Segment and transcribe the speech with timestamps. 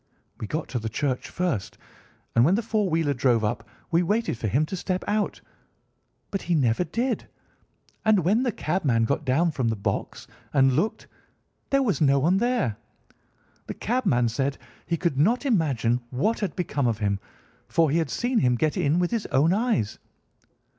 [0.39, 1.77] We got to the church first,
[2.35, 5.41] and when the four wheeler drove up we waited for him to step out,
[6.31, 7.27] but he never did,
[8.03, 11.05] and when the cabman got down from the box and looked
[11.69, 12.77] there was no one there!
[13.67, 17.19] The cabman said that he could not imagine what had become of him,
[17.67, 19.99] for he had seen him get in with his own eyes.